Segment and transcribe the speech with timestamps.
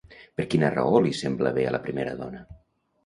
[0.39, 2.43] Per quina raó li sembla bé a la primera dona?